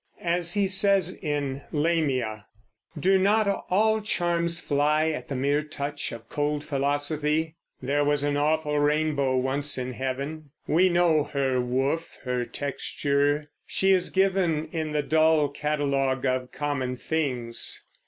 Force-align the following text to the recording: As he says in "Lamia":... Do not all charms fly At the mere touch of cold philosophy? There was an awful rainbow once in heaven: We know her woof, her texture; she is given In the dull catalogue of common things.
As 0.23 0.55
he 0.55 0.67
says 0.67 1.13
in 1.21 1.61
"Lamia":... 1.71 2.47
Do 2.99 3.19
not 3.19 3.47
all 3.69 4.01
charms 4.01 4.59
fly 4.59 5.09
At 5.11 5.27
the 5.27 5.35
mere 5.35 5.61
touch 5.61 6.11
of 6.11 6.27
cold 6.27 6.65
philosophy? 6.65 7.55
There 7.83 8.03
was 8.03 8.23
an 8.23 8.35
awful 8.35 8.79
rainbow 8.79 9.37
once 9.37 9.77
in 9.77 9.93
heaven: 9.93 10.49
We 10.65 10.89
know 10.89 11.25
her 11.25 11.61
woof, 11.61 12.17
her 12.23 12.45
texture; 12.45 13.51
she 13.67 13.91
is 13.91 14.09
given 14.09 14.69
In 14.71 14.91
the 14.91 15.03
dull 15.03 15.49
catalogue 15.49 16.25
of 16.25 16.51
common 16.51 16.95
things. 16.95 17.83